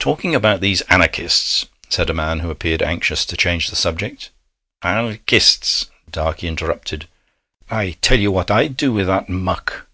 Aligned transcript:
'Talking 0.00 0.34
about 0.34 0.60
these 0.60 0.82
Anarchists' 0.90 1.64
said 1.88 2.10
a 2.10 2.12
man 2.12 2.40
who 2.40 2.50
appeared 2.50 2.82
anxious 2.82 3.24
to 3.24 3.38
change 3.38 3.70
the 3.70 3.74
subject. 3.74 4.28
'An 4.82 5.16
kists,' 5.26 5.86
Darkey 6.10 6.46
interrupted. 6.46 7.08
'I 7.70 7.96
tell 8.02 8.18
ye 8.18 8.28
what 8.28 8.50
I'd 8.50 8.76
do 8.76 8.92
with 8.92 9.06
that 9.06 9.30
muck.' 9.30 9.86